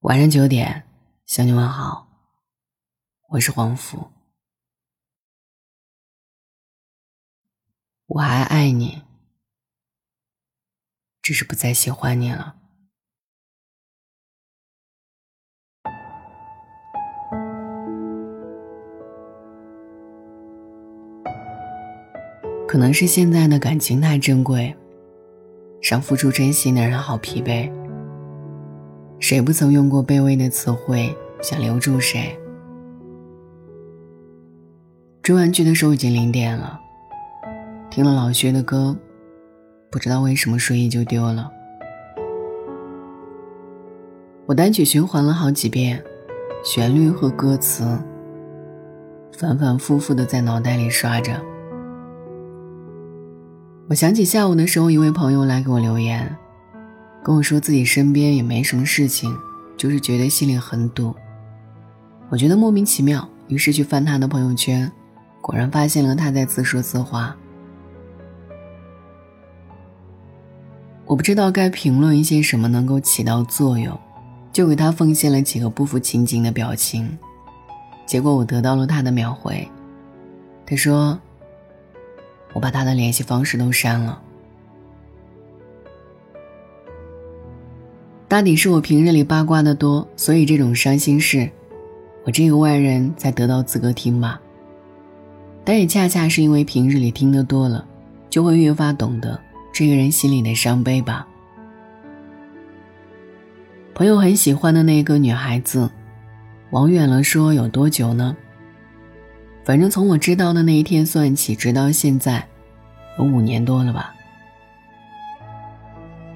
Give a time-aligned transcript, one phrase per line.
[0.00, 0.88] 晚上九点，
[1.26, 2.08] 向你问好。
[3.28, 4.10] 我是黄甫，
[8.06, 9.02] 我还爱你，
[11.20, 12.56] 只是不再喜欢你了。
[22.66, 24.74] 可能是现在的感情太珍贵，
[25.82, 27.79] 让付出真心的人好疲惫。
[29.20, 32.36] 谁不曾用过卑微的词汇想留住谁？
[35.22, 36.80] 追完剧的时候已经零点了，
[37.90, 38.96] 听了老薛的歌，
[39.90, 41.50] 不知道为什么睡意就丢了。
[44.46, 46.02] 我单曲循环了好几遍，
[46.64, 47.98] 旋律和歌词
[49.36, 51.40] 反反复复的在脑袋里刷着。
[53.88, 56.34] 我想起下午的时候，一位朋友来给我留言。
[57.22, 59.36] 跟我说自己身边也没什么事情，
[59.76, 61.14] 就是觉得心里很堵。
[62.28, 64.90] 我觉得莫名其妙，于是去翻他的朋友圈，
[65.40, 67.36] 果然发现了他在自说自话。
[71.06, 73.98] 我不知道该评论一些什么能够起到作用，
[74.52, 77.18] 就给他奉献了几个不符情景的表情。
[78.06, 79.68] 结果我得到了他的秒回，
[80.64, 81.18] 他说
[82.54, 84.22] ：“我把他的联系方式都删了。”
[88.30, 91.50] 大抵是我平日里八卦的多，所以这种伤心事，
[92.22, 94.40] 我这个外人才得到资格听吧。
[95.64, 97.84] 但也恰恰是因为平日里听得多了，
[98.28, 99.36] 就会越发懂得
[99.72, 101.26] 这个人心里的伤悲吧。
[103.94, 105.90] 朋友很喜欢的那个女孩子，
[106.70, 108.36] 往远了说有多久呢？
[109.64, 112.46] 反正从我知道的那一天算起，直到现在，
[113.18, 114.14] 有五年多了吧。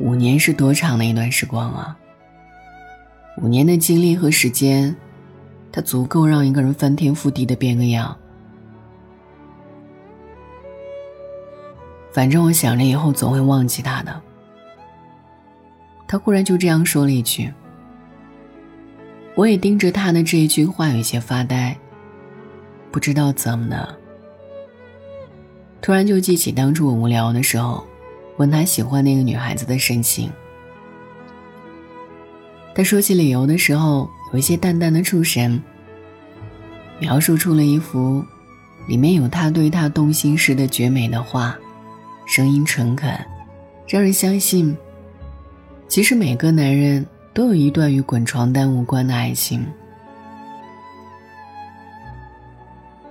[0.00, 1.96] 五年是多长的一段时光啊！
[3.40, 4.94] 五年的经历和时间，
[5.70, 8.16] 它足够让一个人翻天覆地的变个样。
[12.12, 14.20] 反正我想着以后总会忘记他的。
[16.06, 17.52] 他忽然就这样说了一句，
[19.34, 21.76] 我也盯着他的这一句话有些发呆，
[22.92, 23.96] 不知道怎么的，
[25.80, 27.84] 突然就记起当初我无聊的时候。
[28.36, 30.30] 问他喜欢那个女孩子的神情，
[32.74, 35.62] 他说起理由的时候有一些淡淡的出神，
[36.98, 38.24] 描述出了一幅
[38.88, 41.56] 里面有他对她动心时的绝美的画，
[42.26, 43.16] 声音诚恳，
[43.86, 44.76] 让人相信，
[45.86, 49.64] 其实每个男人都有一段与滚床单无关的爱情。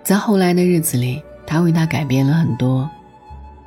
[0.03, 2.89] 在后来的日子里，他为她改变了很多。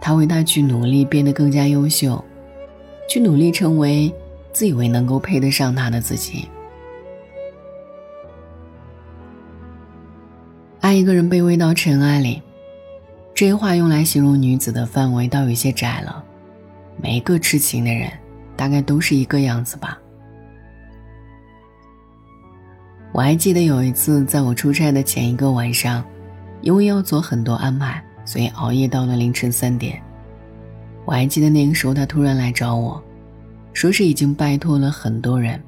[0.00, 2.24] 他为他去努力，变得更加优秀，
[3.08, 4.12] 去努力成为
[4.52, 6.48] 自以为能够配得上他的自己。
[10.80, 12.40] 爱一个人卑微到尘埃里，
[13.34, 16.22] 这话用来形容女子的范围倒有些窄了。
[17.02, 18.08] 每一个痴情的人，
[18.56, 19.98] 大概都是一个样子吧。
[23.12, 26.04] 我还记得有一次，在我出差的前一个晚上，
[26.60, 28.05] 因为要做很多安排。
[28.26, 30.02] 所以熬夜到了凌晨三点，
[31.04, 33.00] 我还记得那个时候，他突然来找我，
[33.72, 35.62] 说是已经拜托了很多人，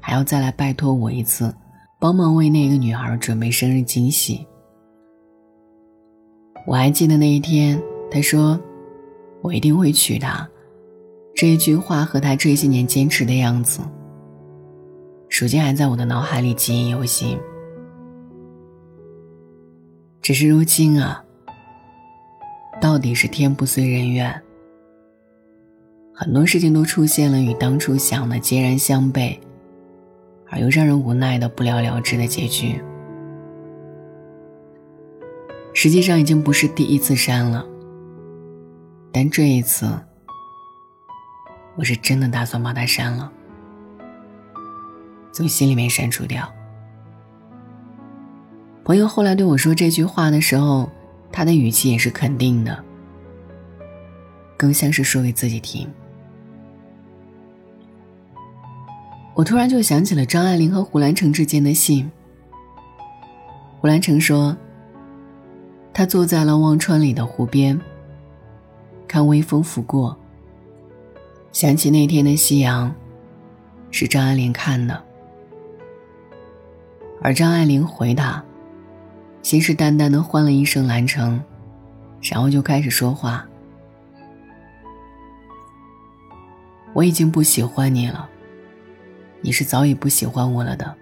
[0.00, 1.52] 还要再来拜托我一次，
[1.98, 4.46] 帮忙为那个女孩准备生日惊喜。
[6.64, 8.58] 我还记得那一天，他说
[9.42, 10.48] ：“我一定会娶她。”
[11.34, 13.80] 这一句话和他这些年坚持的样子，
[15.28, 17.36] 如今还在我的脑海里记忆犹新。
[20.22, 21.24] 只是如今啊。
[22.80, 24.42] 到底是天不遂人愿，
[26.14, 29.38] 很多事情都出现了与当初想的截然相悖，
[30.48, 32.82] 而又让人无奈的不了了之的结局。
[35.74, 37.64] 实际上已经不是第一次删了，
[39.12, 39.86] 但这一次，
[41.76, 43.30] 我是真的打算把它删了，
[45.32, 46.50] 从心里面删除掉。
[48.82, 50.90] 朋友后来对我说这句话的时候。
[51.32, 52.84] 他的语气也是肯定的，
[54.56, 55.88] 更像是说给自己听。
[59.34, 62.10] 我突然就想起了张爱玲和胡兰成之间的信。
[63.80, 64.54] 胡兰成说
[65.94, 67.80] ：“他坐在了忘川里的湖边，
[69.08, 70.14] 看微风拂过，
[71.52, 72.94] 想起那天的夕阳，
[73.90, 75.02] 是张爱玲看的。”
[77.22, 78.44] 而张爱玲回答。
[79.42, 81.42] 信誓旦旦的唤了一声“兰城”，
[82.22, 83.46] 然后就开始说话。
[86.92, 88.28] 我已经不喜欢你了，
[89.40, 90.94] 你是早已不喜欢我了的。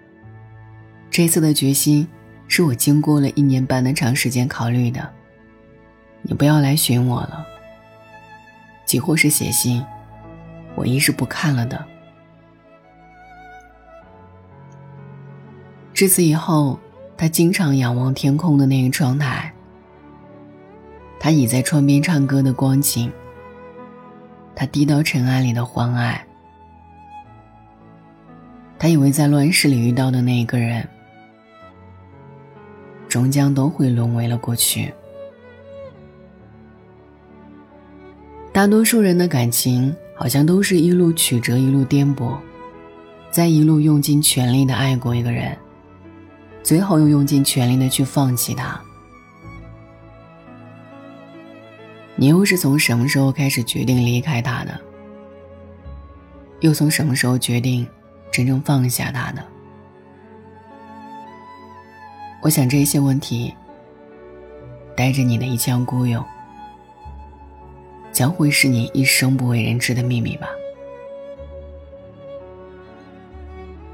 [1.10, 2.06] 这次的决心
[2.46, 5.08] 是我经过了一年半的长时间考虑的。
[6.22, 7.46] 你不要来寻我了，
[8.84, 9.84] 几乎是写信，
[10.74, 11.82] 我一是不看了的。
[15.94, 16.78] 至此以后，
[17.18, 19.52] 他经常仰望天空的那个窗台。
[21.18, 23.12] 他倚在窗边唱歌的光景。
[24.54, 26.24] 他低到尘埃里的欢爱。
[28.78, 30.88] 他以为在乱世里遇到的那一个人，
[33.08, 34.94] 终将都会沦为了过去。
[38.52, 42.36] 大多数人的感情，好像都是一路曲折，一路颠簸，
[43.30, 45.56] 在一路用尽全力的爱过一个人。
[46.62, 48.78] 最后又用尽全力的去放弃他，
[52.14, 54.78] 你又是从什么时候开始决定离开他的？
[56.60, 57.86] 又从什么时候决定
[58.30, 59.42] 真正放下他的？
[62.42, 63.54] 我想这些问题，
[64.94, 66.22] 带着你的一腔孤勇，
[68.12, 70.48] 将会是你一生不为人知的秘密吧。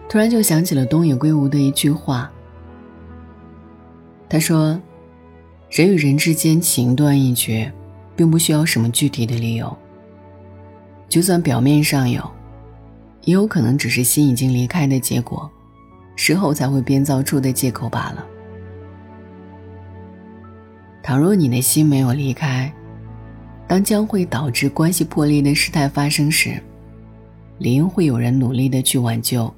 [0.08, 2.32] 突然就想起了东野圭吾的一句话。
[4.34, 4.76] 他说
[5.70, 7.72] ：“人与人之间情断意绝，
[8.16, 9.72] 并不需要什么具体的理由。
[11.08, 12.20] 就算表面上有，
[13.22, 15.48] 也有可能只是心已经离开的结果，
[16.16, 18.26] 事后才会编造出的借口罢了。
[21.00, 22.74] 倘若你的心没有离开，
[23.68, 26.60] 当将会导致关系破裂的事态发生时，
[27.58, 29.54] 理应会有人努力的去挽救。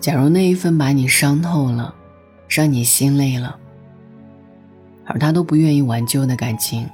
[0.00, 1.94] 假如那一份把你伤透了。”
[2.48, 3.58] 让你心累了，
[5.04, 6.88] 而他都不愿意挽救的感情，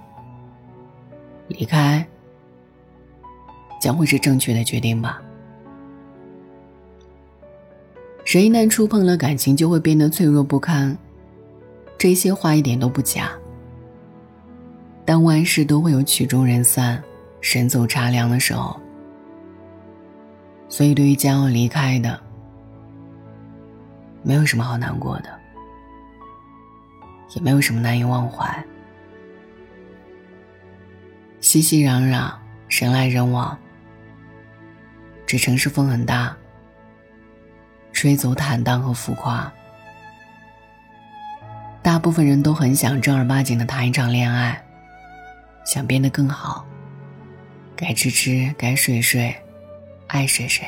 [1.49, 2.07] 离开
[3.81, 5.23] 将会是正确的决定吧。
[8.25, 10.97] 谁一旦触碰了感情，就会变得脆弱不堪，
[11.97, 13.31] 这些话一点都不假。
[15.05, 17.03] 但万事都会有曲终人散、
[17.41, 18.81] 人走茶凉的时候，
[20.69, 22.19] 所以对于将要离开的，
[24.23, 25.44] 没有什么好难过的。
[27.31, 28.65] 也没有什么难以忘怀。
[31.41, 32.33] 熙熙攘攘，
[32.69, 33.59] 人来人往。
[35.27, 36.37] 这城市风很大，
[37.93, 39.53] 吹走坦荡和浮夸。
[41.83, 44.65] 大部分人都很想正儿八经的谈一场恋爱，
[45.67, 46.67] 想变得更好。
[47.77, 49.35] 该吃吃，该睡睡，
[50.07, 50.65] 爱谁谁。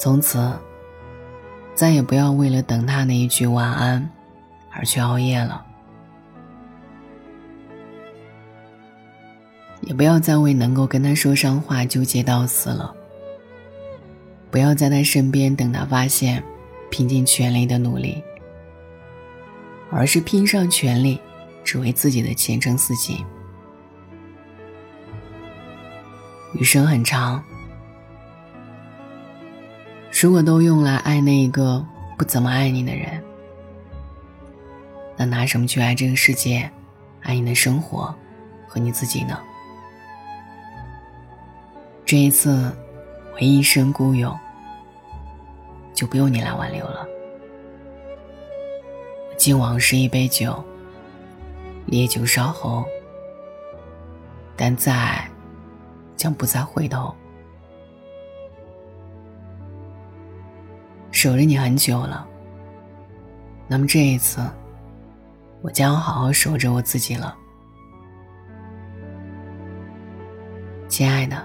[0.00, 0.52] 从此。
[1.78, 4.10] 再也不要为了等他那一句晚安，
[4.72, 5.64] 而去熬夜了。
[9.82, 12.92] 也不要再为能够跟他说上话纠结到死了。
[14.50, 16.42] 不要在他身边等他发现，
[16.90, 18.20] 拼尽全力的努力，
[19.88, 21.20] 而是拼上全力，
[21.62, 23.24] 只为自己的前程似锦。
[26.54, 27.40] 余生很长。
[30.20, 31.86] 如果都用来爱那一个
[32.16, 33.22] 不怎么爱你的人，
[35.16, 36.68] 那拿什么去爱这个世界，
[37.22, 38.12] 爱你的生活
[38.66, 39.38] 和你自己呢？
[42.04, 42.76] 这一次，
[43.32, 44.36] 我一生孤勇，
[45.94, 47.06] 就不用你来挽留了。
[49.36, 50.64] 敬往事一杯酒，
[51.86, 52.84] 烈酒烧喉，
[54.56, 55.30] 但再爱
[56.16, 57.14] 将不再回头。
[61.20, 62.24] 守着你很久了，
[63.66, 64.40] 那么这一次，
[65.62, 67.36] 我将要好好守着我自己了，
[70.88, 71.36] 亲爱的，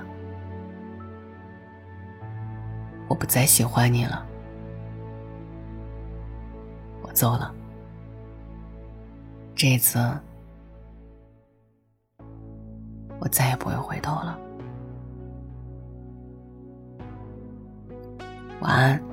[3.08, 4.24] 我不再喜欢你了，
[7.02, 7.52] 我走了，
[9.56, 9.98] 这一次，
[13.18, 14.38] 我再也不会回头了，
[18.62, 19.13] 晚安。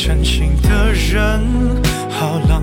[0.00, 2.62] 真心的人好狼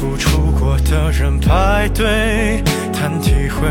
[0.00, 3.68] 付出过的人排队谈体会，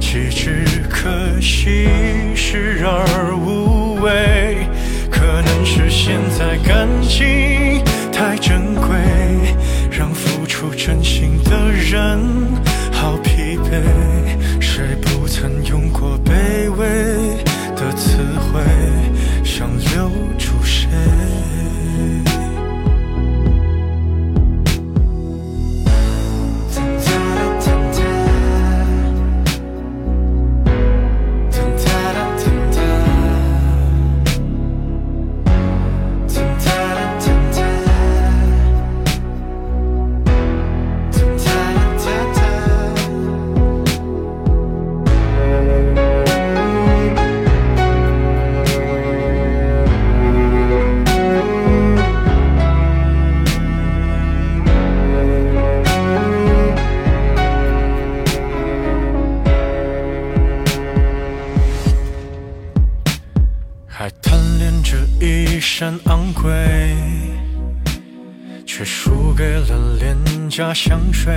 [0.00, 1.86] 岂止可惜，
[2.34, 4.66] 视而无味。
[5.10, 8.88] 可能是现在感情太珍贵，
[9.90, 12.18] 让付出真心的人
[12.90, 13.82] 好疲惫。
[14.62, 16.86] 谁不曾用过卑微
[70.60, 71.32] 加香水。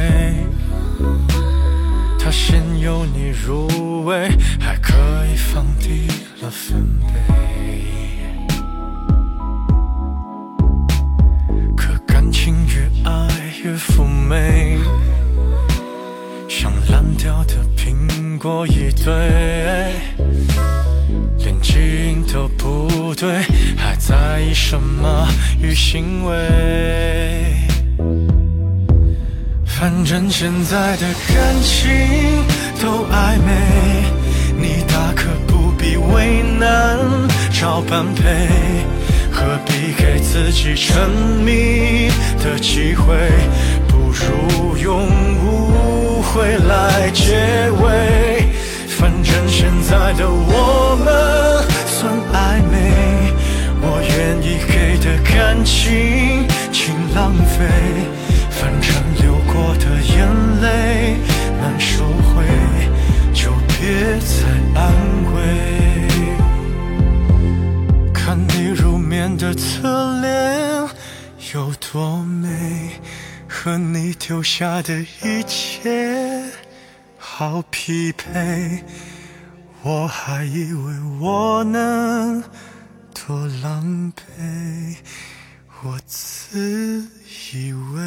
[2.19, 4.91] 它先由你入味，还可
[5.31, 6.07] 以放低
[6.41, 7.13] 了分贝。
[11.73, 13.29] 可感情越爱
[13.63, 14.77] 越妩媚，
[16.49, 19.13] 像烂掉的苹果一堆。
[21.37, 23.41] 连基因都不对，
[23.77, 25.25] 还在意什么
[25.61, 27.42] 与行为？
[30.13, 31.89] 反正现在的感情
[32.79, 33.51] 都暧昧，
[34.55, 36.99] 你大可不必为难
[37.51, 38.21] 找般配，
[39.31, 41.09] 何必给自己沉
[41.43, 42.11] 迷
[42.43, 43.15] 的机会？
[43.87, 45.03] 不如用
[45.45, 48.45] 误会来结尾。
[48.89, 53.33] 反正现在的我们算暧昧，
[53.81, 57.65] 我愿意给的感情请浪费。
[58.51, 58.93] 反正
[73.73, 76.45] 和你丢下的一切。
[77.17, 78.83] 好匹配，
[79.81, 82.43] 我还以为我能
[83.15, 84.95] 多狼狈，
[85.81, 87.03] 我自
[87.51, 87.99] 以为。